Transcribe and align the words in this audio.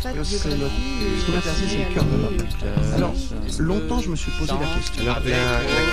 Ce 0.00 0.04
qu'on 0.04 1.36
a 1.36 1.40
c'est 1.42 1.78
le 1.88 1.94
cœur 1.94 2.04
de 2.04 2.16
l'homme. 2.22 2.36
Alors, 2.94 3.14
longtemps, 3.58 4.00
je 4.00 4.10
me 4.10 4.16
suis 4.16 4.30
posé 4.32 4.52
la 4.52 4.76
question. 4.76 5.02
Alors, 5.02 5.18
la, 5.24 5.30
la 5.30 5.92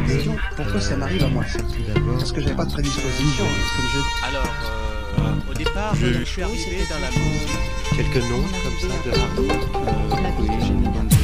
création, 0.00 0.36
pourquoi 0.56 0.80
ça 0.80 0.96
m'arrive 0.96 1.24
à 1.24 1.28
moi 1.28 1.44
ça 1.46 1.58
Parce 2.18 2.32
que 2.32 2.40
j'avais 2.40 2.54
pas 2.54 2.64
de 2.64 2.72
prédisposition, 2.72 3.44
je 3.92 4.26
Alors, 4.28 4.54
euh, 5.18 5.50
au 5.50 5.54
départ, 5.54 5.94
Je- 5.96 6.24
suis 6.24 6.42
arrivé 6.42 6.82
dans 6.88 6.98
la 7.00 7.10
musique. 7.10 7.48
quelques 7.96 8.24
noms 8.28 8.42
comme 8.62 8.78
ça 8.80 8.96
de 9.04 9.10
hard 9.18 11.15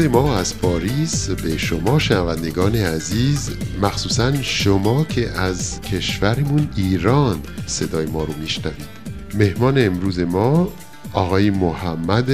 درود 0.00 0.12
ما 0.12 0.36
از 0.36 0.58
پاریس 0.58 1.30
به 1.30 1.58
شما 1.58 1.98
شنوندگان 1.98 2.74
عزیز 2.74 3.50
مخصوصا 3.82 4.42
شما 4.42 5.04
که 5.04 5.30
از 5.30 5.80
کشورمون 5.80 6.68
ایران 6.76 7.40
صدای 7.66 8.06
ما 8.06 8.24
رو 8.24 8.32
میشنوید. 8.40 8.88
مهمان 9.34 9.78
امروز 9.78 10.18
ما 10.18 10.72
آقای 11.12 11.50
محمد 11.50 12.30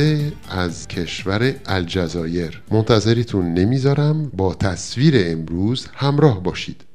از 0.49 0.89
کشور 0.89 1.55
الجزایر. 1.67 2.63
منتظریتون 2.71 3.55
نمی‌ذارم 3.55 4.31
با 4.35 4.55
تصویر 4.55 5.15
امروز 5.17 5.87
همراه 5.95 6.43
باشید. 6.43 6.86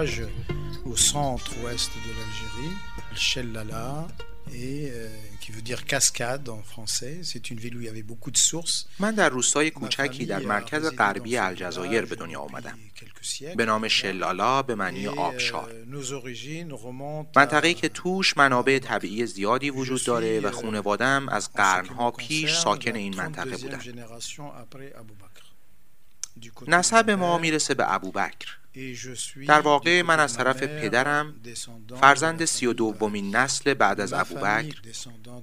Village 0.00 0.22
au 0.86 0.96
centre-ouest 0.96 1.90
de 2.06 2.10
l'Algérie, 2.18 2.76
Chellala, 3.14 4.08
et 4.52 4.90
euh, 4.90 5.08
qui 5.40 5.52
veut 5.52 5.62
dire 5.62 5.84
cascade 5.84 6.48
en 6.48 6.62
français. 6.62 7.20
C'est 7.22 7.50
une 7.50 7.58
ville 7.58 7.76
où 7.76 7.80
il 7.80 7.86
y 7.86 7.88
avait 7.88 8.02
beaucoup 8.02 8.30
de 8.30 8.38
sources. 8.38 8.86
من 8.98 9.14
در 9.14 9.28
روستای 9.28 9.70
کوچکی 9.70 10.26
در 10.26 10.38
مرکز 10.38 10.86
غربی 10.96 11.36
الجزایر 11.36 12.04
به 12.04 12.16
دنیا 12.16 12.40
آمدم. 12.40 12.78
به 13.56 13.64
نام 13.64 13.88
شلالا 13.88 14.62
به 14.62 14.74
معنی 14.74 15.06
آبشار 15.06 15.70
euh, 15.70 15.88
منطقه‌ای 17.36 17.74
à- 17.74 17.76
که 17.76 17.88
توش 17.88 18.36
منابع 18.36 18.78
طبیعی 18.78 19.26
زیادی 19.26 19.70
وجود 19.70 20.04
داره 20.04 20.40
و 20.40 20.50
خونوادم 20.50 21.28
از 21.28 21.52
قرنها 21.52 22.10
پیش 22.10 22.54
ساکن 22.54 22.94
این 22.94 23.16
منطقه 23.16 23.56
32e 23.56 23.90
نسب 26.66 27.10
ما 27.10 27.38
می‌رسه 27.38 27.74
به 27.74 27.94
ابوبکر. 27.94 28.56
در 29.46 29.60
واقع 29.60 30.02
من 30.02 30.20
از 30.20 30.36
طرف 30.36 30.62
پدرم 30.62 31.34
فرزند 32.00 32.44
سی 32.44 32.66
و 32.66 32.72
دومین 32.72 33.36
نسل 33.36 33.74
بعد 33.74 34.00
از 34.00 34.12
ابوبکر 34.12 34.80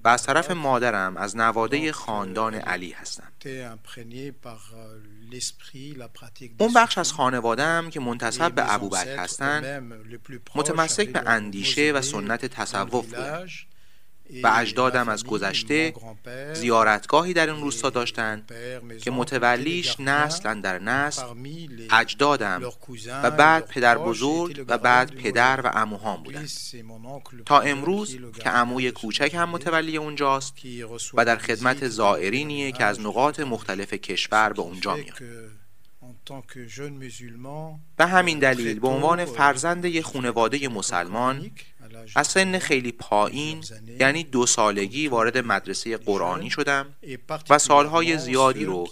و 0.03 0.07
از 0.07 0.23
طرف 0.23 0.51
مادرم 0.51 1.17
از 1.17 1.37
نواده 1.37 1.91
خاندان 1.91 2.53
علی 2.55 2.91
هستم. 2.91 3.31
اون 6.57 6.73
بخش 6.73 6.97
از 6.97 7.13
خانواده 7.13 7.63
هم 7.63 7.89
که 7.89 7.99
منتصب 7.99 8.51
به 8.51 8.73
ابوبکر 8.73 9.17
هستن، 9.17 9.79
متمسک 10.55 11.09
به 11.09 11.29
اندیشه 11.29 11.91
و 11.91 12.01
سنت 12.01 12.45
تصوف 12.45 13.05
بودن 13.05 13.47
و 14.43 14.51
اجدادم 14.55 15.09
از 15.09 15.25
گذشته 15.25 15.93
زیارتگاهی 16.53 17.33
در 17.33 17.49
این 17.49 17.61
روستا 17.61 17.89
داشتند. 17.89 18.51
که 19.01 19.11
متولیش 19.11 19.99
نسل 19.99 20.61
در 20.61 20.79
نسل 20.79 21.23
اجدادم. 21.91 22.61
و 23.23 23.31
بعد 23.31 23.67
پدر 23.67 23.97
بزرگ 23.97 24.65
و 24.67 24.77
بعد 24.77 25.15
پدر 25.15 25.61
و 25.63 25.71
اموهام 25.73 26.23
بودند. 26.23 26.49
تا 27.45 27.59
امروز 27.59 28.17
که 28.39 28.49
اموی 28.49 28.91
کوچک 28.91 29.33
هم 29.33 29.49
متولی 29.49 29.97
اونجاست 29.97 30.53
و 31.13 31.25
در 31.25 31.37
خدمت 31.37 31.87
زائرینیه 31.87 32.71
که 32.71 32.83
از 32.83 33.01
نقاط 33.01 33.39
مختلف 33.39 33.93
کشور 33.93 34.53
به 34.53 34.61
اونجا 34.61 34.95
میاد. 34.95 35.21
به 37.97 38.05
همین 38.05 38.39
دلیل 38.39 38.79
به 38.79 38.87
عنوان 38.87 39.25
فرزند 39.25 39.85
یه 39.85 40.01
خونواده 40.01 40.67
مسلمان 40.67 41.51
از 42.15 42.27
سن 42.27 42.43
13 42.43 42.57
ans. 42.57 42.63
خیلی 42.63 42.91
پایین 42.91 43.63
یعنی 43.99 44.23
دو 44.23 44.45
سالگی 44.45 45.07
وارد 45.07 45.37
مدرسه 45.37 45.97
قرآنی 45.97 46.49
شدم 46.49 46.85
و 47.49 47.57
سالهای 47.57 48.17
زیادی 48.17 48.65
رو 48.65 48.87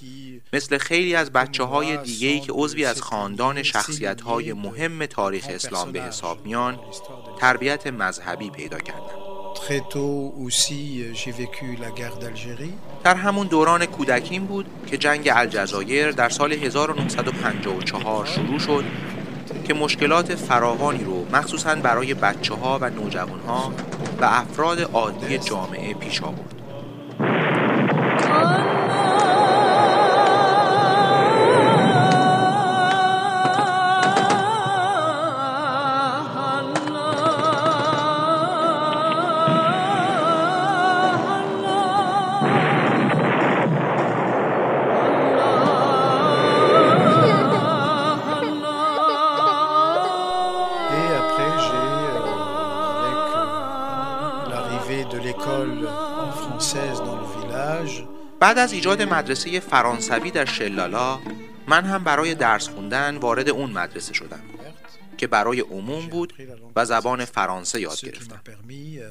مثل 0.54 0.78
خیلی 0.78 1.16
از 1.16 1.32
بچه 1.32 1.64
های 1.64 1.98
moi 1.98 2.02
دیگهی 2.04 2.40
که 2.40 2.52
عضوی 2.52 2.86
از 2.86 3.02
خاندان 3.02 3.64
شخصیت 3.64 4.22
های 4.22 4.54
مهم 4.54 5.06
تاریخ 5.06 5.46
اسلام 5.50 5.92
به 5.92 6.02
حساب 6.02 6.46
میان 6.46 6.80
تربیت 7.40 7.88
مذهبی 7.88 8.50
پیدا 8.50 8.80
کردم. 8.80 9.26
در 13.04 13.16
همون 13.16 13.48
دوران 13.48 13.86
کودکیم 13.86 14.46
بود 14.46 14.66
که 14.88 14.98
جنگ 14.98 15.30
الجزایر 15.34 16.12
در 16.12 16.30
سال 16.30 16.54
1954 16.54 18.26
شروع 18.26 18.60
شد 18.60 18.84
که 19.68 19.74
مشکلات 19.74 20.36
فراوانی 20.36 21.04
رو 21.04 21.26
مخصوصا 21.34 21.76
برای 21.76 22.14
بچه 22.14 22.54
ها 22.54 22.80
و 22.82 22.90
نوجوان 22.90 23.40
ها 23.48 23.74
و 24.22 24.26
افراد 24.26 24.82
عادی 24.82 25.38
جامعه 25.38 25.94
پیش 25.94 26.24
آورد. 26.24 26.55
بعد 58.46 58.58
از 58.58 58.74
ایجاد 58.74 59.02
مدرسه 59.02 59.60
فرانسوی 59.60 60.32
در 60.32 60.46
شلالا 60.46 61.20
من 61.68 61.86
هم 61.86 62.04
برای 62.04 62.36
درس 62.36 62.70
خوندن 62.70 63.18
وارد 63.18 63.50
اون 63.50 63.72
مدرسه 63.72 64.14
شدم 64.14 64.40
که 65.18 65.28
برای 65.28 65.60
عموم 65.60 66.08
بود 66.08 66.34
و 66.76 66.86
زبان 66.86 67.26
فرانسه 67.26 67.82
یاد 67.82 68.02
گرفتم. 68.02 68.42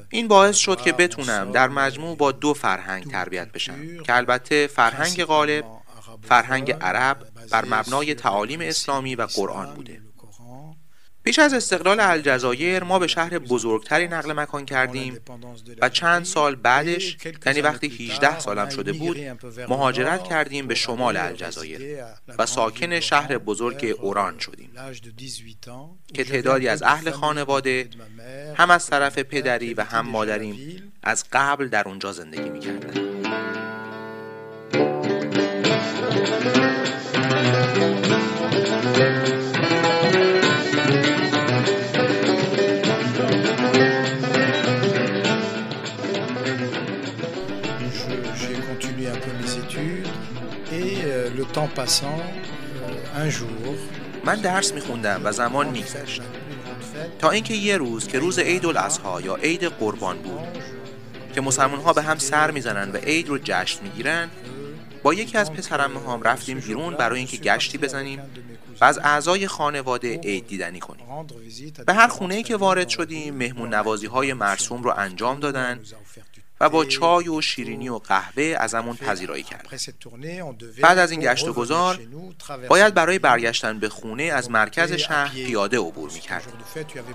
این 0.09 0.27
باعث 0.27 0.55
شد 0.55 0.81
که 0.81 0.91
بتونم 0.91 1.51
در 1.51 1.69
مجموع 1.69 2.17
با 2.17 2.31
دو 2.31 2.53
فرهنگ 2.53 3.11
تربیت 3.11 3.51
بشم 3.51 4.03
که 4.03 4.15
البته 4.15 4.67
فرهنگ 4.67 5.23
غالب 5.23 5.65
فرهنگ 6.23 6.71
عرب 6.71 7.17
بر 7.51 7.65
مبنای 7.65 8.13
تعالیم 8.13 8.61
اسلامی 8.61 9.15
و 9.15 9.27
قرآن 9.35 9.73
بوده. 9.73 10.01
پیش 11.25 11.39
از 11.39 11.53
استقلال 11.53 11.99
الجزایر 11.99 12.83
ما 12.83 12.99
به 12.99 13.07
شهر 13.07 13.39
بزرگتری 13.39 14.07
نقل 14.07 14.33
مکان 14.33 14.65
کردیم 14.65 15.19
و 15.81 15.89
چند 15.89 16.25
سال 16.25 16.55
بعدش 16.55 17.17
یعنی 17.45 17.61
وقتی 17.61 17.87
18 17.87 18.39
سالم 18.39 18.69
شده 18.69 18.93
بود 18.93 19.17
مهاجرت 19.69 20.23
کردیم 20.23 20.67
به 20.67 20.75
شمال 20.75 21.17
الجزایر 21.17 21.97
و 22.37 22.45
ساکن 22.45 22.99
شهر 22.99 23.37
بزرگ 23.37 23.95
اوران 24.01 24.39
شدیم 24.39 24.69
که 26.13 26.23
تعدادی 26.23 26.67
از 26.67 26.83
اهل 26.83 27.11
خانواده 27.11 27.89
هم 28.55 28.71
از 28.71 28.87
طرف 28.87 29.19
پدری 29.19 29.73
و 29.73 29.83
هم 29.83 30.07
مادریم 30.07 30.91
از 31.03 31.25
قبل 31.31 31.67
در 31.67 31.87
اونجا 31.87 32.11
زندگی 32.11 32.49
می‌کردن. 32.49 33.15
من 54.25 54.35
درس 54.35 54.73
میخوندم 54.73 55.21
و 55.23 55.31
زمان 55.31 55.69
میگذشت. 55.69 56.21
تا 57.19 57.29
اینکه 57.29 57.53
یه 57.53 57.77
روز 57.77 58.07
که 58.07 58.19
روز 58.19 58.39
عید 58.39 58.65
الاضحی 58.65 59.23
یا 59.23 59.35
عید 59.35 59.63
قربان 59.63 60.17
بود 60.17 60.63
که 61.35 61.41
مسلمان 61.41 61.79
ها 61.79 61.93
به 61.93 62.01
هم 62.01 62.17
سر 62.17 62.51
می‌زنن 62.51 62.91
و 62.91 62.97
عید 62.97 63.29
رو 63.29 63.39
جشن 63.43 63.83
می‌گیرن 63.83 64.29
با 65.03 65.13
یکی 65.13 65.37
از 65.37 65.53
پسرمه 65.53 65.99
هم 65.99 66.23
رفتیم 66.23 66.59
بیرون 66.59 66.93
برای 66.93 67.17
اینکه 67.17 67.37
گشتی 67.37 67.77
بزنیم 67.77 68.19
و 68.81 68.85
از 68.85 68.99
اعضای 69.03 69.47
خانواده 69.47 70.17
عید 70.17 70.47
دیدنی 70.47 70.79
کنیم. 70.79 71.05
به 71.85 71.93
هر 71.93 72.07
خونه 72.07 72.35
ای 72.35 72.43
که 72.43 72.55
وارد 72.55 72.89
شدیم 72.89 73.35
مهمون 73.35 73.73
نوازی 73.73 74.07
های 74.07 74.33
مرسوم 74.33 74.83
رو 74.83 74.93
انجام 74.97 75.39
دادن. 75.39 75.79
و 76.59 76.69
با 76.69 76.85
چای 76.85 77.27
و 77.27 77.41
شیرینی 77.41 77.89
و 77.89 77.97
قهوه 77.97 78.55
ازمون 78.59 78.95
پذیرایی 78.95 79.43
کرد. 79.43 79.67
بعد 80.81 80.97
از 80.97 81.11
این 81.11 81.19
گشت 81.19 81.47
و 81.47 81.53
گذار 81.53 81.99
باید 82.67 82.93
برای 82.93 83.19
برگشتن 83.19 83.79
به 83.79 83.89
خونه 83.89 84.23
از 84.23 84.51
مرکز 84.51 84.93
شهر 84.93 85.33
پیاده 85.33 85.77
عبور 85.77 86.11
می‌کرد. 86.11 86.53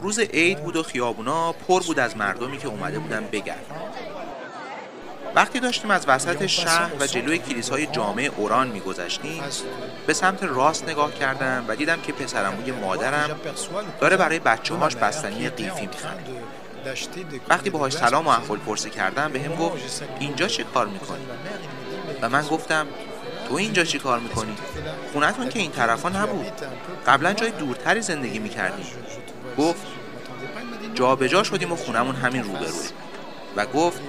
روز 0.03 0.19
عید 0.19 0.59
بود 0.59 0.77
و 0.77 0.83
خیابونا 0.83 1.53
پر 1.53 1.83
بود 1.83 1.99
از 1.99 2.17
مردمی 2.17 2.59
که 2.59 2.69
اومده 2.69 2.99
بودن 2.99 3.29
بگردن 3.33 3.77
وقتی 5.35 5.61
داشتیم 5.61 5.91
از 5.91 6.09
وسط 6.09 6.47
شهر 6.47 6.91
و 7.01 7.07
جلوی 7.07 7.39
کلیسای 7.39 7.87
جامع 7.87 8.31
اوران 8.37 8.69
میگذشتیم 8.69 9.43
به 10.07 10.13
سمت 10.13 10.43
راست 10.43 10.89
نگاه 10.89 11.15
کردم 11.15 11.65
و 11.69 11.77
دیدم 11.77 12.01
که 12.01 12.13
پسرموی 12.13 12.73
مادرم 12.73 13.41
داره 14.01 14.17
برای 14.17 14.39
بچه 14.39 14.75
هاش 14.75 14.97
بستنی 14.97 15.49
قیفی 15.49 15.87
می‌خره. 15.87 16.25
وقتی 17.49 17.71
باهاش 17.71 17.93
سلام 17.93 18.27
و 18.27 18.31
احوال 18.31 18.59
پرسه 18.59 18.91
کردم 18.91 19.33
به 19.33 19.41
هم 19.41 19.55
گفت 19.55 20.03
اینجا 20.21 20.49
چه 20.49 20.65
کار 20.65 20.87
می‌کنی؟ 20.87 21.27
و 22.23 22.29
من 22.29 22.43
گفتم 22.43 22.87
تو 23.49 23.55
اینجا 23.55 23.85
چی 23.85 23.99
کار 23.99 24.19
می‌کنی؟ 24.19 24.57
خونتون 25.13 25.49
که 25.49 25.59
این 25.59 25.71
طرفا 25.71 26.09
نبود. 26.09 26.53
قبلا 27.07 27.33
جای 27.33 27.51
دورتری 27.51 28.01
زندگی 28.01 28.39
می‌کردیم. 28.39 28.87
گفت 29.59 29.87
جا 30.95 31.17
به 31.17 31.29
جا 31.29 31.43
شدیم 31.43 31.73
و 31.73 31.77
خونمون 31.77 32.15
همین 32.15 32.43
روبروه. 32.45 32.89
و 33.57 33.67
گفت 33.67 34.01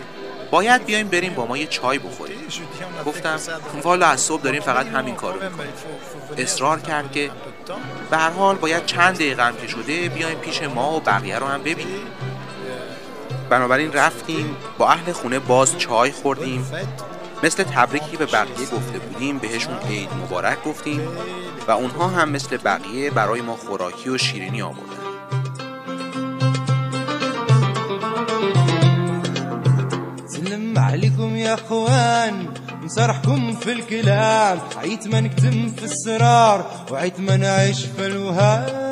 باید 0.51 0.85
بیایم 0.85 1.07
بریم 1.07 1.33
با 1.33 1.45
ما 1.45 1.57
یه 1.57 1.67
چای 1.67 1.99
بخوریم. 1.99 2.37
گفتم 3.05 3.39
والا 3.83 4.07
از 4.07 4.21
صبح 4.21 4.41
داریم 4.41 4.61
فقط 4.61 4.87
همین 4.87 5.15
کارو 5.15 5.43
می‌کنیم. 5.43 5.73
اصرار 6.37 6.79
کرد 6.79 7.11
که 7.11 7.31
به 8.09 8.17
هر 8.17 8.29
حال 8.29 8.55
باید 8.55 8.85
چند 8.85 9.15
دقیقه 9.15 9.43
هم 9.43 9.55
که 9.55 9.67
شده 9.67 10.09
بیایم 10.09 10.37
پیش 10.37 10.61
ما 10.61 10.97
و 10.97 10.99
بقیه 10.99 11.39
رو 11.39 11.47
هم 11.47 11.63
ببینیم. 11.63 12.07
بنابراین 13.51 13.93
رفتیم 13.93 14.55
با 14.77 14.89
اهل 14.89 15.11
خونه 15.11 15.39
باز 15.39 15.77
چای 15.77 16.11
خوردیم. 16.11 16.65
مثل 17.43 17.63
تبریکی 17.63 18.17
به 18.17 18.25
بقیه 18.25 18.65
گفته 18.65 18.99
بودیم 18.99 19.37
بهشون 19.37 19.77
عید 19.77 20.09
مبارک 20.23 20.63
گفتیم 20.63 21.07
و 21.67 21.71
اونها 21.71 22.07
هم 22.07 22.29
مثل 22.29 22.57
بقیه 22.57 23.11
برای 23.11 23.41
ما 23.41 23.55
خوراکی 23.55 24.09
و 24.09 24.17
شیرینی 24.17 24.61
آوردن. 24.61 25.01
سلم 30.27 30.79
عليكم 30.79 31.35
يا 31.35 31.53
اخوان 31.53 32.47
نصرحكم 32.83 33.53
في 33.53 33.71
الكلام 33.71 34.59
عيت 34.81 35.07
ما 35.07 35.21
نكتم 35.21 35.71
في 35.71 35.83
السرار 35.83 36.65
وعيت 36.91 37.19
ما 37.19 37.37
نعيش 37.37 37.85
في 37.85 38.05
الوهام 38.05 38.90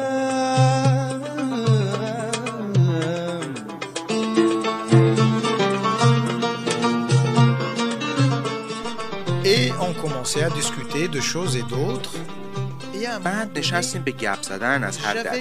commencé 10.29 10.43
à 10.43 10.55
discuter 10.55 11.07
de 11.07 11.21
choses 11.21 11.55
et 11.55 11.63
d'autres. 11.63 12.15
بعد 13.23 13.57
نشستیم 13.57 14.03
به 14.03 14.11
گپ 14.11 14.41
زدن 14.41 14.83
از 14.83 14.97
هر 14.97 15.13
در 15.23 15.39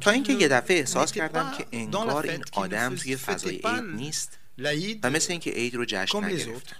تا 0.00 0.10
اینکه 0.10 0.32
یه 0.32 0.48
دفعه 0.48 0.78
احساس 0.78 1.12
کردم 1.12 1.52
که 1.58 1.66
انگار 1.72 2.26
این 2.26 2.44
آدم 2.52 2.96
توی 2.96 3.16
فضای 3.16 3.54
عید 3.54 3.84
نیست 3.96 4.38
و 5.02 5.10
مثل 5.10 5.32
اینکه 5.32 5.50
عید 5.50 5.74
رو 5.74 5.84
جشن 5.88 6.24
نگرفت 6.24 6.76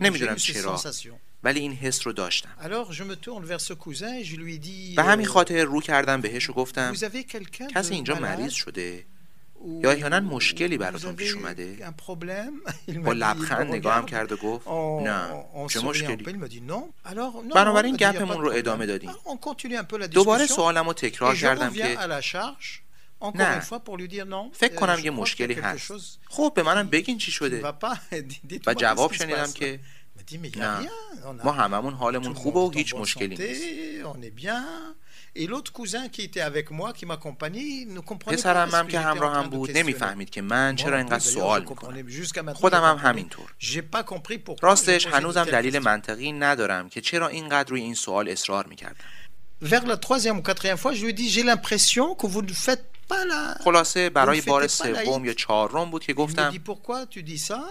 نمی‌دونم 0.00 0.36
چرا 0.36 0.80
ولی 1.42 1.60
این 1.60 1.72
حس 1.72 2.06
رو 2.06 2.12
داشتم 2.12 2.50
به 4.96 5.02
همین 5.02 5.26
خاطر 5.26 5.64
رو 5.64 5.80
کردم 5.80 6.20
بهش 6.20 6.50
و 6.50 6.52
گفتم 6.52 6.94
کسی 7.74 7.94
اینجا 7.94 8.14
مریض 8.14 8.52
شده 8.52 9.04
یا 9.82 9.90
احیانا 9.90 10.20
مشکلی 10.20 10.78
براتون 10.78 11.16
پیش 11.16 11.34
اومده؟ 11.34 11.76
با 13.04 13.12
لبخند 13.12 13.66
نگاهم 13.74 14.06
کرد 14.06 14.32
و 14.32 14.36
گفت 14.36 14.68
نه. 15.02 15.44
چه 15.68 15.80
مشکلی؟ 15.80 16.24
بنابراین 17.54 17.96
گپمون 17.96 18.40
رو 18.40 18.50
ادامه 18.50 18.86
دادیم. 18.86 19.10
دوباره 20.06 20.46
سوالم 20.46 20.86
رو 20.86 20.92
تکرار 20.92 21.36
کردم 21.36 21.72
که 21.72 21.98
نه. 23.34 23.60
فکر 24.52 24.74
کنم 24.74 24.98
یه 25.04 25.10
مشکلی 25.10 25.54
هست. 25.54 25.92
خب 26.28 26.52
به 26.56 26.62
منم 26.62 26.88
بگین 26.88 27.18
چی 27.18 27.32
شده. 27.32 27.60
و 28.66 28.74
جواب 28.74 29.12
شنیدم 29.12 29.52
که 29.52 29.80
نه. 30.56 30.88
ما 31.44 31.52
هممون 31.52 31.94
حالمون 31.94 32.34
خوبه 32.34 32.60
و 32.60 32.70
هیچ 32.70 32.94
مشکلی 32.94 33.36
نیست. 33.36 33.62
Et 35.36 35.46
l'autre 35.48 35.72
cousin 35.72 36.08
qui 36.14 36.22
était 36.22 36.44
avec 36.52 36.70
moi, 36.70 36.92
qui 36.92 37.06
m'accompagnait, 37.06 37.86
ne 37.96 38.00
comprenait 38.00 38.36
pas 38.36 38.42
پسرم 38.42 38.70
ce 38.70 38.74
هم 38.74 38.86
که 38.86 38.92
j'étais 38.92 39.04
en 39.04 39.06
همراه 39.06 39.34
train 39.34 39.36
هم 39.36 39.50
de 39.50 39.50
بود. 39.50 39.76
نمی‌فهمید 39.76 40.30
که 40.30 40.42
من 40.42 40.76
چرا 40.76 40.96
اینقدر 40.96 41.18
سوال 41.18 41.64
je 41.64 41.68
می‌کنم 41.68 42.52
خودم 42.52 42.82
هم 42.84 42.96
همینطور 42.96 43.54
j'ai 43.60 43.82
pas 43.96 44.02
compris 44.02 44.38
pourquoi 44.46 44.62
راستش 44.62 45.06
هنوزم 45.06 45.44
دلیل. 45.44 45.78
منطقی 45.78 46.32
ندارم 46.32 46.88
که 46.88 47.00
چرا 47.00 47.28
اینقدر 47.28 47.70
روی 47.70 47.80
این 47.80 47.94
سوال 47.94 48.28
اصرار 48.28 48.66
می‌کردم 48.66 49.04
Vers 49.62 49.86
la 49.86 49.96
troisième 49.96 50.38
ou 50.38 50.42
quatrième 50.42 50.76
fois, 50.76 50.92
je 50.94 51.00
lui 51.02 51.10
ai 51.10 51.16
dit, 51.22 51.28
j'ai 51.34 51.44
l'impression 51.50 52.14
que 52.20 52.26
vous 52.26 52.42
ne 52.42 52.52
faites 52.52 52.84
pas. 53.08 53.62
خلاصه 53.64 54.10
برای 54.10 54.40
بار 54.40 54.66
pas 54.66 54.70
سوم. 54.70 55.24
یا 55.24 55.34
چهارم 55.34 55.90
بود 55.90 56.04
که 56.04 56.14
گفتم 56.14 56.52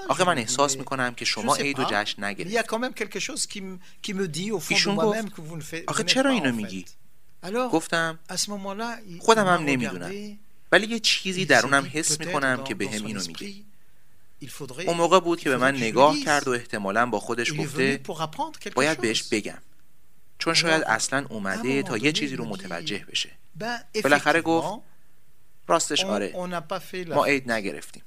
آخه 0.10 0.24
من 0.24 0.38
احساس 0.38 0.78
می‌کنم 0.78 1.14
که 1.14 1.26
شما 1.26 1.56
عید 1.56 1.80
و 1.80 1.84
pas. 1.84 1.92
جشن 1.92 2.34
de 2.34 2.52
ایشون 4.70 4.96
گفت، 4.96 5.44
آخه 5.88 6.04
چرا 6.04 6.32
pas, 6.32 6.34
اینو 6.34 6.52
میگی؟ 6.56 6.86
گفتم 7.52 8.20
مالا 8.48 8.98
خودم 9.20 9.48
هم 9.48 9.64
نمی‌دونم. 9.66 10.38
ولی 10.72 10.88
یه 10.88 11.00
چیزی 11.00 11.46
درونم 11.46 11.92
حس 11.94 12.20
می‌کنم 12.20 12.64
که 12.64 12.76
به 12.76 12.90
هم 12.90 13.06
اینو 13.06 13.22
میگه. 13.28 13.54
اون 14.86 14.98
موقع 14.98 15.20
بود 15.20 15.40
که 15.40 15.50
به 15.50 15.58
من 15.58 15.76
نگاه 15.76 16.20
کرد 16.20 16.48
و 16.48 16.52
احتمالا 16.52 17.06
با 17.06 17.20
خودش 17.20 17.54
گفته 17.60 18.02
باید 18.76 19.02
بهش 19.02 19.24
بگم. 19.24 19.58
چون 20.40 20.54
شاید 20.54 20.84
اصلا 20.84 21.26
اومده 21.30 21.84
تا 21.84 21.98
یه 21.98 22.12
چیزی 22.12 22.36
رو 22.36 22.46
متوجه 22.46 23.06
بشه. 23.12 23.30
بالاخره 24.04 24.42
گفت 24.42 24.84
راستش 25.68 26.06
آره. 26.06 26.34
ما 27.08 27.26
عید 27.26 27.52
نگرفتیم. 27.52 28.04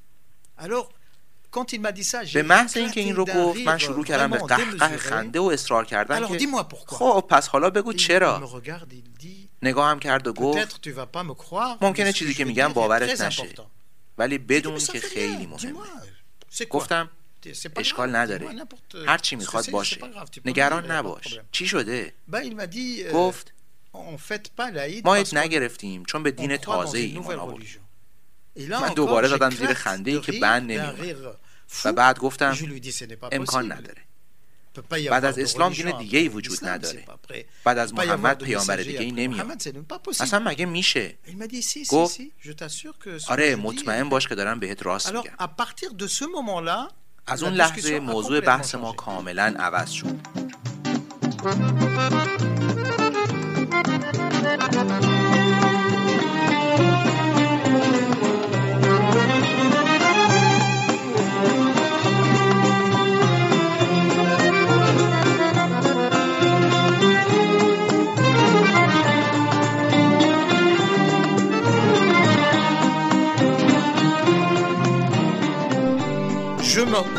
به 2.35 2.43
محض 2.43 2.77
اینکه 2.77 3.01
این 3.01 3.17
رو 3.17 3.25
گفت 3.25 3.61
من 3.61 3.79
شروع 3.79 4.05
کردم 4.05 4.31
به 4.31 4.39
قهقه 4.39 4.97
خنده 4.97 5.41
و 5.41 5.45
اصرار 5.45 5.85
کردن 5.85 6.39
که 6.39 6.47
خب 6.87 7.27
پس 7.31 7.49
حالا 7.49 7.71
بگو 7.71 7.93
چرا؟ 7.93 8.61
نگاهم 9.63 9.91
هم 9.91 9.99
کرد 9.99 10.27
و 10.27 10.33
گفت 10.33 10.89
ممکنه 11.81 12.13
چیزی 12.13 12.35
که 12.35 12.45
میگم 12.45 12.73
باورت 12.73 13.21
نشه. 13.21 13.49
ولی 14.19 14.39
بدون 14.39 14.79
که 14.79 15.01
خیلی 15.01 15.47
مهمه. 15.47 15.73
گفتم 16.71 17.11
اشکال 17.77 18.17
نداره. 18.17 18.49
هر 19.07 19.19
چی 19.19 19.37
می‌خواد 19.37 19.71
باشه. 19.71 19.99
نگران 20.45 20.91
نباش. 20.91 21.39
چی 21.53 21.67
شده؟ 21.67 22.15
گفت 23.13 23.53
ما 25.05 25.15
ایت 25.15 25.35
نگرفتیم 25.35 26.05
چون 26.05 26.23
به 26.23 26.31
دین 26.31 26.57
تازه 26.57 26.99
ایمان 26.99 27.39
آوردیم 27.39 27.86
من 28.71 28.95
دوباره 28.95 29.29
زدم 29.29 29.51
زیر 29.51 29.75
خنده 29.75 30.11
ای 30.11 30.21
که 30.21 30.33
بند 30.33 30.73
نمیمونه 30.73 31.15
و 31.85 31.93
بعد 31.93 32.19
گفتم 32.19 32.57
امکان 33.33 33.73
نداره. 33.73 34.03
بعد 35.11 35.25
از 35.25 35.39
اسلام 35.39 35.73
دین 35.73 35.99
دیگه 35.99 36.19
ای 36.19 36.29
وجود 36.29 36.59
نداره. 36.69 37.05
بعد 37.65 37.79
از 37.79 37.95
محمد 37.95 38.45
پیامبر 38.45 38.77
دیگه 38.77 39.01
ای 39.01 39.11
نمیاد. 39.11 39.63
اصلا 40.21 40.39
مگه 40.39 40.67
میشه؟ 40.67 41.15
گفت 41.89 42.21
آره 43.29 43.57
مطمئن 43.57 44.09
باش 44.09 44.29
که 44.29 44.35
دارم 44.35 44.61
بهت 44.61 44.87
راست 44.87 45.13
میگم. 45.13 45.31
از 47.27 47.43
اون 47.43 47.53
لحظه 47.53 48.01
موضوع 48.01 48.41
بحث 48.41 48.75
ما 48.75 48.93
کاملا 48.93 49.55
عوض 49.59 49.91
شد. 49.91 50.17
Thank 54.69 55.41
you. 55.41 55.46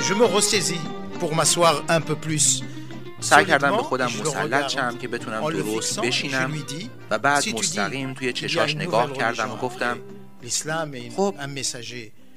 je 0.08 0.14
me 0.14 0.26
ressaisis 0.26 0.82
pour 1.20 1.36
m'asseoir 1.36 1.84
un 1.90 2.02
peu 2.02 2.16
plus. 2.16 2.64
سعی 3.20 3.46
کردم 3.46 3.78
به 3.78 3.84
خودم 3.84 4.06
مسلط 4.06 4.68
شم 4.68 4.98
که 4.98 5.08
بتونم 5.08 5.50
درست 5.50 6.00
بشینم 6.00 6.64
و 7.10 7.20
بعد 7.20 7.50
مستقیم 7.50 8.14
توی 8.14 8.34
چشاش 8.34 8.76
نگاه 8.76 9.14
کردم 9.14 9.52
و 9.52 9.56
گفتم 9.56 10.00
خب 11.16 11.36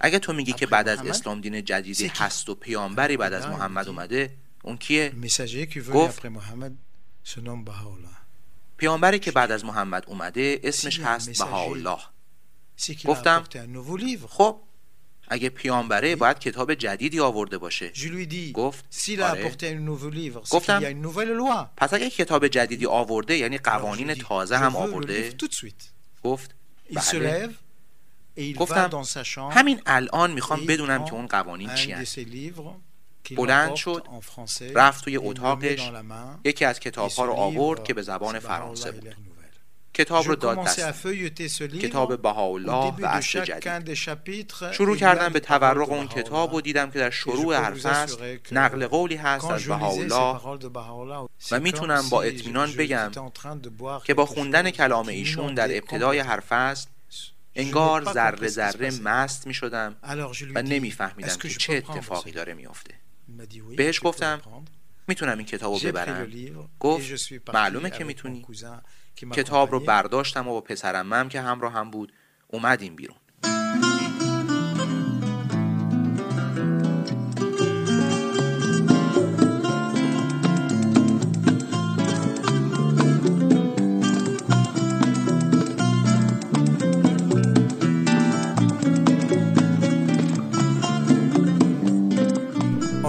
اگه 0.01 0.19
تو 0.19 0.33
میگی 0.33 0.53
که 0.53 0.67
بعد 0.67 0.89
از 0.89 1.07
اسلام 1.07 1.41
دین 1.41 1.65
جدیدی 1.65 2.07
هست 2.07 2.49
و 2.49 2.55
پیامبری 2.55 3.17
بعد 3.17 3.33
از 3.33 3.47
محمد 3.47 3.89
اومده 3.89 4.37
اون 4.63 4.77
کیه؟ 4.77 5.13
گفت 5.93 6.27
پیامبری 8.77 9.19
که 9.19 9.31
بعد 9.33 9.53
از 9.53 9.65
محمد 9.65 10.05
اومده 10.07 10.61
اسمش 10.65 11.01
هست 11.01 11.39
بهاءالله. 11.39 11.99
گفتم 13.05 13.45
خب 14.29 14.61
اگه 15.31 15.49
پیامبره 15.49 16.17
باید 16.17 16.39
کتاب 16.39 16.75
جدیدی 16.75 17.21
آورده 17.21 17.59
باشه. 17.59 17.93
گفت 18.55 18.85
آره. 19.21 19.43
گفتم 20.51 20.83
پس 21.77 21.95
اگه 21.95 22.11
کتاب 22.11 22.49
جدیدی 22.49 22.87
آورده 22.87 23.37
یعنی 23.37 23.59
قوانین 23.59 24.15
تازه 24.15 24.57
هم 24.57 24.77
آورده. 24.77 25.35
گفت 26.23 26.55
بله. 26.95 27.51
گفتم 28.59 28.91
همین 29.51 29.81
الان 29.87 30.31
می‌خوام 30.33 30.67
بدونم 30.67 31.05
که 31.05 31.15
اون 31.15 31.27
قوانین 31.27 31.75
چی 31.75 31.93
هست 31.93 32.19
بلند 33.37 33.75
شد 33.75 34.07
رفت 34.75 35.05
توی 35.05 35.17
اتاقش 35.17 35.91
یکی 36.45 36.65
از 36.65 36.81
کتاب 36.81 37.11
ها 37.11 37.25
رو 37.25 37.33
آورد 37.33 37.85
که 37.85 37.95
به 37.95 38.03
زبان 38.03 38.39
فرانسه 38.39 38.93
بود. 38.93 39.30
کتاب 39.95 40.27
رو 40.29 40.37
داد 40.37 40.65
دست. 40.65 41.07
کتاب 41.81 42.23
بهاءالله 42.23 42.95
و 42.99 43.07
عصر 43.07 43.45
جدید. 43.45 43.95
شروع 44.73 44.97
کردم 44.97 45.29
به 45.29 45.41
تورق 45.41 45.91
اون 45.91 46.09
کتاب 46.09 46.55
و 46.55 46.61
دیدم 46.61 46.91
که 46.91 46.99
در 46.99 47.11
شروع 47.11 47.55
هر 47.55 47.75
فصل 47.75 48.39
نقل 48.53 48.87
قولی 48.87 49.17
هست 49.17 49.45
از 49.45 49.65
بهاءالله. 49.65 50.41
و 51.51 51.61
می‌تونم 51.61 52.09
با 52.11 52.23
اطمینان 52.23 52.73
بگم 52.73 53.11
که 54.05 54.15
با 54.15 54.27
خوندن 54.27 54.71
کلام 54.71 55.09
ایشون 55.09 55.55
در 55.55 55.77
ابتدای 55.77 56.19
هر 56.19 56.41
فصل 56.41 56.89
انگار 57.55 58.13
ذره 58.13 58.49
ذره 58.49 58.91
مست 59.01 59.47
می 59.47 59.55
شدم 59.55 59.97
و 60.55 60.63
نمیفهمیدم 60.63 61.37
که 61.37 61.49
چه 61.49 61.73
اتفاقی 61.73 62.31
داره 62.31 62.55
میافته. 62.55 62.95
بهش 63.77 64.01
گفتم 64.03 64.41
می‌تونم 65.09 65.39
این 65.39 65.47
کتاب 65.47 65.73
رو 65.73 65.79
ببرم. 65.79 66.33
گفت 66.81 67.33
معلومه 67.55 67.91
که 67.91 68.05
می‌تونی. 68.05 68.47
کتاب 69.27 69.73
رو. 69.73 69.81
برداشتم 69.81 70.49
و 70.49 70.53
با 70.53 70.61
پسرمم 70.61 71.29
که 71.29 71.41
همراه 71.41 71.73
هم 71.73 71.91
بود 71.91 72.13
اومدیم 72.49 72.97
بیرون 72.97 73.17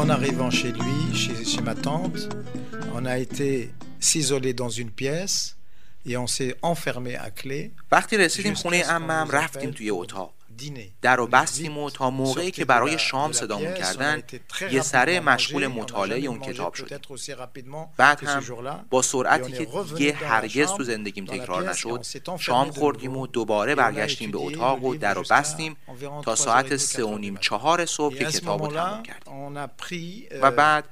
En 0.04 0.10
arrivant 0.10 0.50
chez 0.50 0.72
lui, 0.72 1.16
chez, 1.16 1.46
chez 1.46 1.62
ma 1.62 1.76
tante, 1.76 2.28
on 2.96 3.06
a 3.06 3.20
été 3.20 3.72
s'isoler 4.00 4.54
dans 4.54 4.70
une 4.70 4.90
pièce 4.90 5.61
Et 6.06 6.18
on 6.18 6.28
s'est 6.28 6.56
enfermé 6.62 7.16
à 7.16 7.30
clé. 7.30 7.72
وقتی 7.92 8.18
رسیدیم 8.18 8.54
خونه 8.54 8.84
امم 8.88 9.30
رفتیم 9.32 9.72
توی 9.72 9.90
اتاق. 9.90 10.34
در 11.02 11.20
و 11.20 11.28
بستیم 11.28 11.78
و 11.78 11.90
تا 11.90 12.10
موقعی 12.10 12.52
که 12.52 12.66
برای 12.66 13.00
شام 13.00 13.32
صدامون 13.32 13.74
کردن 13.74 14.24
یه 14.72 14.82
سره 14.82 15.20
مشغول 15.20 15.68
مطالعه 15.68 16.28
اون 16.28 16.40
کتاب 16.40 16.74
شدیم 16.74 17.00
بعد 17.98 18.24
هم 18.24 18.86
با 18.90 19.02
سرعتی 19.02 19.52
که 19.52 19.66
دیگه 19.66 20.14
هرگز 20.14 20.68
تو 20.68 20.84
زندگیم 20.84 21.26
تکرار 21.26 21.70
نشد. 21.70 22.06
شام 22.40 22.72
خوردیم 22.72 23.18
و 23.18 23.28
دوباره 23.28 23.76
برگشتیم 23.76 24.32
به 24.32 24.38
اتاق 24.38 24.84
و 24.84 24.96
در 24.96 25.18
و 25.18 25.24
بستیم 25.30 25.78
تا 26.24 26.36
ساعت 26.36 26.76
سه 26.76 27.04
و 27.04 27.18
نیم 27.18 27.38
چهار 27.38 27.86
صبح 27.86 28.16
کتابو 28.16 28.32
کتاب 28.32 28.64
رو 28.64 28.68
تموم 28.68 29.04
کردیم. 29.04 30.40
و 30.42 30.52
بعد 30.52 30.84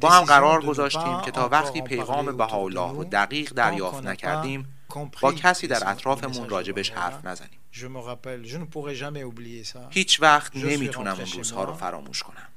با 0.00 0.10
هم 0.10 0.24
قرار 0.24 0.62
گذاشتیم 0.64 1.20
که 1.20 1.30
تا 1.30 1.48
وقتی 1.48 1.82
پیغام 1.82 2.36
به 2.36 2.54
الله 2.54 2.92
رو 2.92 3.04
دقیق 3.04 3.52
دریافت 3.52 4.04
نکردیم 4.04 4.68
با 5.20 5.32
کسی 5.32 5.66
در 5.66 5.90
اطرافمون 5.90 6.48
راجبش 6.48 6.90
حرف 6.90 7.24
نزنیم. 7.24 7.58
هیچ 9.90 10.22
وقت 10.22 10.56
نمی‌تونم 10.56 11.16
اون 11.16 11.26
روزها 11.32 11.64
رو 11.64 11.74
فراموش 11.74 12.22
کنم. 12.22 12.48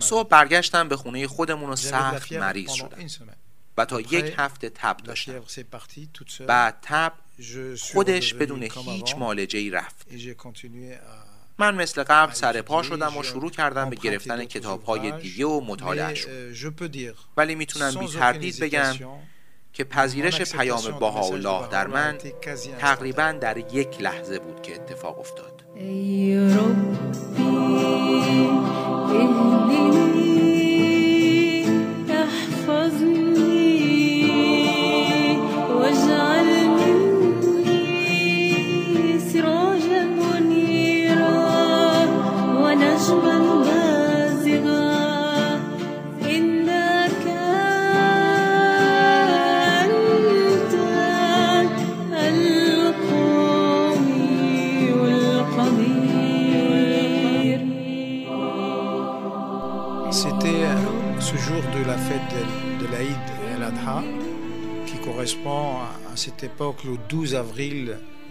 صبح 0.00 0.28
برگشتم 0.28 0.88
به 0.88 0.96
خونه 0.96 1.26
خودمون 1.26 1.70
و 1.70 1.76
سخت 1.76 2.32
مریض 2.32 2.72
شدم. 2.72 3.06
و 3.76 3.84
تا 3.84 4.00
یک 4.00 4.34
هفته 4.38 4.70
تب 4.70 4.96
داشتم. 4.96 5.42
بعد 6.46 6.78
تب 6.82 7.12
خودش 7.92 8.34
بدون 8.34 8.62
هیچ 8.62 9.14
مالجهی 9.14 9.70
رفت. 9.70 10.06
من 11.58 11.74
مثل 11.74 12.02
قبل 12.02 12.32
سر 12.32 12.62
پا 12.62 12.82
شدم 12.82 13.16
و 13.16 13.22
شروع 13.22 13.50
کردم 13.50 13.90
به 13.90 13.96
گرفتن 13.96 14.44
کتاب 14.44 14.84
های 14.84 15.10
دیگه 15.10 15.46
و 15.46 15.60
مطالعه 15.60 16.14
ولی 17.36 17.54
می‌تونم 17.54 17.94
بی 17.94 18.06
تردید 18.06 18.60
بگم 18.60 18.94
که 19.72 19.84
پذیرش 19.84 20.52
پیام 20.56 20.98
باها 21.00 21.20
الله 21.20 21.68
در 21.68 21.86
من 21.86 22.18
تقریبا 22.78 23.38
در 23.40 23.56
یک 23.58 24.02
لحظه 24.02 24.38
بود 24.38 24.62
که 24.62 24.74
اتفاق 24.74 25.18
افتاد. 25.18 25.64
ای 25.74 26.36
ربی 26.36 27.34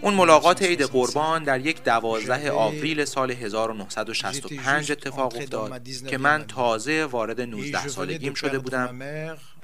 اون 0.00 0.14
ملاقات 0.14 0.62
عید 0.62 0.82
قربان 0.82 1.44
در 1.44 1.60
یک 1.60 1.84
دوازده 1.84 2.50
آوریل 2.50 3.04
سال 3.04 3.30
1965 3.30 4.92
اتفاق 4.92 5.36
افتاد 5.36 5.88
که 6.08 6.18
من 6.18 6.44
تازه 6.46 7.04
وارد 7.04 7.40
et 7.40 7.44
19 7.44 7.78
je 7.78 7.80
venais 7.80 7.84
de 7.84 7.88
سالگیم 7.88 8.34
شده 8.34 8.58
بودم 8.58 8.98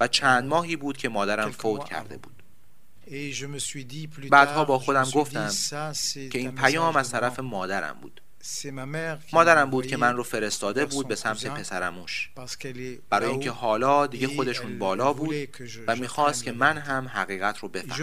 و 0.00 0.08
چند 0.08 0.48
ماهی 0.48 0.76
بود 0.76 0.96
که 0.96 1.08
مادرم 1.08 1.50
فوت 1.50 1.84
کرده. 1.84 2.16
بود 2.16 2.42
بعدها 4.30 4.64
با 4.64 4.78
خودم 4.78 5.10
گفتم 5.14 5.50
که 6.12 6.38
این 6.38 6.54
پیام 6.54 6.96
از 6.96 7.10
طرف. 7.10 7.40
مادرم 7.40 7.98
بود 8.02 8.20
مادرم 9.32 9.70
بود 9.70 9.86
که 9.86 9.96
من 9.96 10.16
رو 10.16 10.22
فرستاده 10.22 10.84
بود 10.84 11.08
به 11.08 11.14
سمت 11.16 11.46
پسرموش. 11.46 12.30
برای 13.10 13.30
اینکه 13.30 13.50
حالا 13.50 14.06
دیگه 14.06 14.28
خودشون 14.28 14.78
بالا 14.78 15.12
بود 15.12 15.34
و 15.86 15.96
می‌خواست 15.96 16.44
که 16.44 16.52
من 16.52 16.78
هم 16.78 17.08
حقیقت 17.08 17.58
رو 17.58 17.68
بفهمم. 17.68 17.96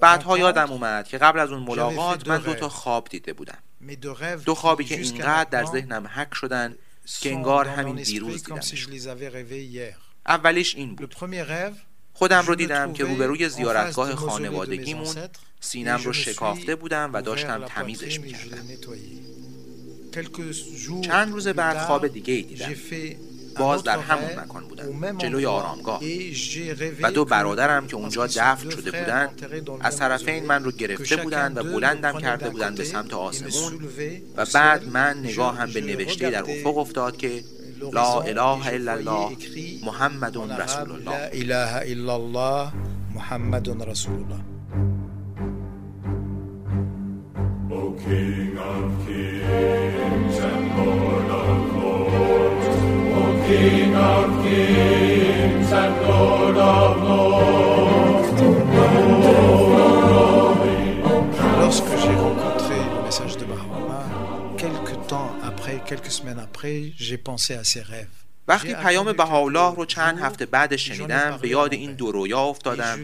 بعدها 0.00 0.38
یادم 0.38 0.70
اومد 0.70 1.08
که 1.08 1.18
قبل 1.18 1.38
از 1.38 1.50
اون 1.50 1.62
ملاقات 1.62 2.28
من 2.28 2.38
دو 2.38 2.54
تا 2.54 2.68
خواب 2.68 3.08
دیده 3.08 3.32
بودم. 3.32 3.58
دو 4.44 4.54
خوابی 4.54 4.84
که 4.84 4.94
اینقدر 5.00 5.50
در 5.50 5.64
ذهنم 5.64 6.06
حک 6.06 6.34
شدن 6.34 6.74
که 7.20 7.32
انگار 7.32 7.68
همین 7.68 7.96
دیروز 7.96 8.44
دیدم 8.44 8.60
اولیش 10.26 10.74
این 10.74 10.94
بود. 10.96 11.14
خودم 12.20 12.46
رو 12.46 12.54
دیدم 12.54 12.92
که 12.92 13.04
روبروی 13.04 13.48
زیارتگاه 13.48 14.14
خانوادگیمون 14.14 15.14
سینم 15.60 16.00
رو 16.04 16.12
شکافته 16.12 16.74
بودم 16.74 17.10
و 17.12 17.22
داشتم 17.22 17.64
تمیزش 17.66 18.20
می‌کردم. 18.20 18.62
چند 21.00 21.32
روز 21.32 21.48
بعد 21.48 21.78
خواب 21.78 22.08
دیگه 22.08 22.34
ای 22.34 22.42
دیدم. 22.42 22.74
باز 23.58 23.82
در 23.82 23.98
همون 23.98 24.30
مکان 24.38 24.64
بودن 24.68 25.18
جلوی 25.18 25.46
آرامگاه. 25.46 26.00
و 27.02 27.12
دو 27.12 27.24
برادرم 27.24 27.86
که 27.86 27.96
اونجا 27.96 28.26
دفن 28.26 28.70
شده 28.70 28.90
بودن 28.90 29.28
از 29.80 29.96
طرفین 29.96 30.46
من 30.46 30.64
رو 30.64 30.70
گرفته 30.70 31.16
بودن 31.16 31.52
و 31.56 31.62
بلندم 31.62 32.18
کرده 32.18 32.50
بودن 32.50 32.74
به 32.74 32.84
سمت 32.84 33.14
آسمون. 33.14 33.88
و 34.36 34.46
بعد 34.54 34.88
من 34.88 35.18
نگاه 35.18 35.56
هم 35.56 35.72
به 35.72 35.80
نوشته 35.80 36.30
در 36.30 36.42
افق 36.50 36.78
افتاد 36.78 37.16
که 37.16 37.44
لا 37.80 38.20
إله 38.30 38.76
إلا 38.76 38.94
الله. 38.94 39.32
محمد 39.82 40.36
رسول 40.36 40.90
الله. 40.90 41.12
لا 41.12 41.32
إله 41.32 41.72
إلا 41.88 42.14
الله. 42.16 42.72
محمد 43.16 43.66
رسول 43.82 44.16
الله. 44.20 44.40
King 48.00 48.56
of 48.56 49.06
Kings 49.06 50.38
and 50.40 50.66
Lord 50.72 51.28
of 51.28 51.76
Lords, 51.76 52.66
O 53.12 53.24
King 53.46 53.94
of 53.94 54.28
Kings 54.42 55.72
and 55.72 55.96
Lord 56.08 56.29
وقتی 68.48 68.74
پیام 68.74 69.12
بهاءالله 69.12 69.74
رو 69.76 69.84
چند 69.84 70.18
هفته 70.18 70.46
بعد 70.46 70.76
شنیدم 70.76 71.38
به 71.42 71.48
یاد 71.48 71.72
این 71.72 71.94
دو 71.94 72.12
رویا 72.12 72.40
افتادم 72.40 72.98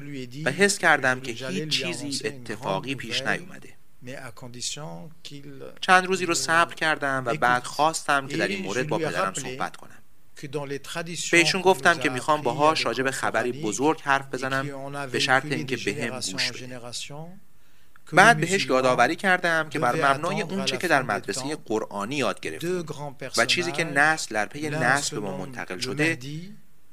و 0.45 0.51
حس 0.51 0.79
کردم 0.79 1.21
که 1.21 1.33
هیچ 1.33 1.69
چیزی 1.69 2.29
اتفاقی 2.29 2.95
پیش 2.95 3.23
نیومده. 3.23 3.73
چند 5.81 6.07
روزی 6.07 6.27
رو 6.27 6.35
صبر 6.35 6.75
کردم 6.75 7.23
و 7.27 7.35
بعد 7.35 7.65
خواستم 7.65 8.27
که 8.27 8.37
در 8.37 8.49
این 8.49 8.63
مورد 8.63 8.89
با 8.89 8.99
پدرم 8.99 9.35
صحبت 9.35 9.77
کنم. 9.77 10.03
بهشون 11.33 11.63
گفتم 11.63 11.99
که 11.99 12.11
می‌خوام 12.11 12.43
باهاش 12.43 12.87
راجع 12.87 13.03
به 13.03 13.11
خبری 13.11 13.53
بزرگ 13.53 14.01
حرف 14.01 14.35
بزنم 14.35 14.67
به 15.13 15.19
شرط 15.19 15.45
اینکه 15.45 15.77
بهم 15.77 16.21
گوش 16.21 16.53
بده. 16.53 16.81
بعد 18.13 18.41
بهش 18.41 18.67
یادآوری 18.67 19.17
کردم 19.17 19.69
که 19.69 19.79
بر 19.79 19.97
مبنای 19.97 20.43
اون 20.43 20.65
چه 20.65 20.77
که 20.77 20.89
در 20.89 21.03
مدرسه 21.03 21.57
قرآنی 21.65 22.17
یاد 22.17 22.41
گرفت 22.41 22.65
و 23.37 23.47
چیزی 23.47 23.73
که 23.73 23.85
نسل 23.85 24.35
در 24.35 24.47
پی 24.47 24.71
نسل 24.71 25.17
به 25.17 25.23
ما 25.23 25.37
منتقل 25.37 25.79
شده 25.79 26.19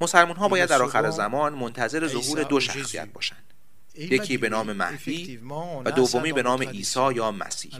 مسلمان 0.00 0.36
ها 0.36 0.48
باید 0.48 0.68
در 0.68 0.82
آخر 0.82 1.10
زمان 1.10 1.54
منتظر 1.54 2.06
ظهور 2.06 2.42
دو 2.42 2.60
شخصیت 2.60 3.12
باشند 3.12 3.54
یکی 3.94 4.36
به 4.36 4.48
نام 4.48 4.72
مهدی 4.72 5.40
و 5.84 5.90
دومی 5.90 6.32
به 6.32 6.42
نام 6.42 6.62
عیسی 6.62 7.14
یا 7.14 7.30
مسیح. 7.30 7.72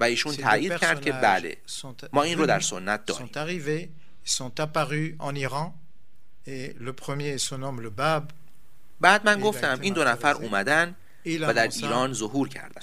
و 0.00 0.04
ایشون 0.04 0.36
تایید 0.36 0.76
کرد 0.76 1.00
که 1.00 1.12
بله 1.12 1.56
ما 2.12 2.22
این 2.22 2.38
رو 2.38 2.46
در 2.46 2.60
سنت 2.60 3.06
داریم. 3.06 3.30
بعد 9.00 9.26
من 9.26 9.40
گفتم 9.40 9.78
این 9.80 9.94
دو 9.94 10.04
نفر 10.04 10.34
اومدن 10.34 10.96
و 11.26 11.54
در 11.54 11.68
ایران 11.68 12.12
ظهور 12.12 12.48
کردن 12.48 12.80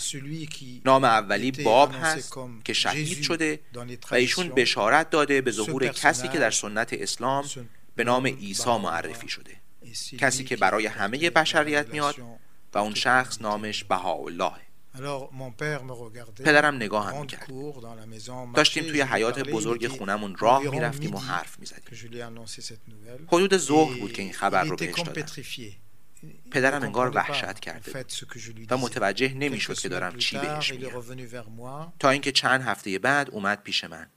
نام 0.85 1.03
اولی 1.03 1.51
باب 1.51 1.93
هست 2.01 2.37
که 2.63 2.73
شهید 2.73 3.21
شده 3.23 3.59
و 4.11 4.15
ایشون 4.15 4.49
بشارت 4.49 5.09
داده 5.09 5.41
به 5.41 5.51
ظهور 5.51 5.87
کسی 5.87 6.27
که 6.27 6.39
در 6.39 6.51
سنت 6.51 6.93
اسلام 6.93 7.45
به 7.95 8.03
نام 8.03 8.27
عیسی 8.27 8.69
معرفی 8.69 9.29
شده. 9.29 9.55
کسی 10.17 10.43
که 10.43 10.55
برای 10.55 10.85
همه 10.85 11.29
بشریت 11.29 11.89
میاد 11.89 12.15
و 12.73 12.77
اون 12.77 12.93
شخص 12.93 13.41
نامش 13.41 13.83
بهاءالله. 13.83 14.51
پدرم 16.35 16.75
نگاه 16.75 17.15
هم 17.15 17.27
کرد 17.27 17.51
داشتیم 18.55 18.83
توی 18.83 19.01
حیات 19.01 19.39
بزرگ 19.39 19.87
خونمون 19.87 20.35
راه 20.35 20.63
می‌رفتیم 20.63 21.15
و 21.15 21.19
حرف 21.19 21.59
می‌زدیم. 21.59 21.83
حدود 23.27 23.57
ظهر 23.57 23.99
بود 23.99 24.13
که 24.13 24.21
این 24.21 24.33
خبر 24.33 24.63
رو 24.63 24.75
بهش 24.75 24.99
دادم 24.99 25.25
پدرم 26.51 26.83
انگار 26.83 27.09
وحشت 27.15 27.59
کرده 27.59 27.91
fait, 27.91 28.11
ce 28.11 28.25
que 28.25 28.37
je 28.39 28.51
lui 28.51 28.67
و. 28.71 28.77
متوجه 28.77 29.33
نمی‌شد 29.33 29.73
که 29.79 29.89
دارم 29.89 30.17
چی 30.17 30.37
بهش 30.37 30.71
میگم. 30.71 30.89
تا 31.99 32.09
اینکه 32.09 32.31
چند 32.31 32.61
هفته 32.61 32.99
بعد 32.99 33.29
اومد 33.29 33.61
پیش 33.63 33.83
من 33.83 34.07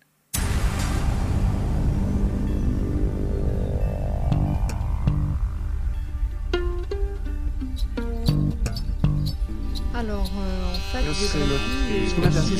Alors, 10.03 10.31
euh, 10.39 10.71
en 10.71 10.79
fait, 10.93 11.05
C'est 11.13 11.39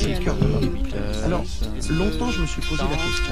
le 0.09 0.23
cœur 0.23 0.35
de 0.35 0.45
l'homme. 0.45 0.77
Euh, 0.95 1.25
Alors, 1.25 1.43
longtemps, 1.89 2.29
je 2.29 2.41
me 2.41 2.45
suis 2.45 2.61
posé 2.61 2.83
la 2.83 2.97
question. 2.97 3.31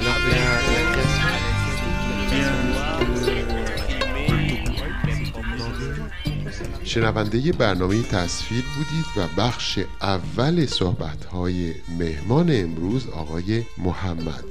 شنونده 6.90 7.52
برنامه 7.52 8.02
تصویر 8.02 8.64
بودید 8.76 9.04
و 9.16 9.40
بخش 9.40 9.78
اول 10.02 10.66
صحبت 10.66 11.24
های 11.24 11.74
مهمان 11.98 12.50
امروز 12.52 13.08
آقای 13.08 13.62
محمد. 13.78 14.44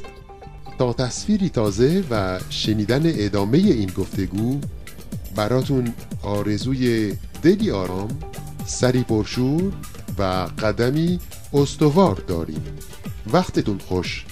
تا 0.78 0.94
تصویری 0.94 1.50
تازه 1.50 2.04
و 2.12 2.40
شنیدن 2.50 3.02
ادامه 3.06 3.58
این 3.58 3.90
گفتگو 3.98 4.60
براتون 5.36 5.94
آرزوی 6.24 7.14
دلی 7.44 7.72
آرام 7.72 8.20
سری 8.66 9.04
پرشور 9.04 9.74
و 10.20 10.24
قدمی 10.62 11.20
استوار 11.54 12.16
داریم. 12.16 12.66
وقتتون 13.34 13.78
خوش. 13.78 14.26